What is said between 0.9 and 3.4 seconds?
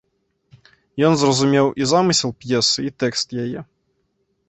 Ён зразумеў і замысел п'есы, і тэкст